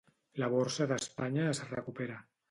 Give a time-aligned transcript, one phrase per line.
[0.43, 2.17] La borsa d'Espanya es recupera.